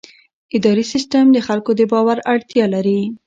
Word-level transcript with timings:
اداري 0.55 0.85
سیستم 0.93 1.25
د 1.31 1.37
خلکو 1.47 1.71
د 1.79 1.81
باور 1.91 2.17
اړتیا 2.33 2.65
لري. 2.75 2.99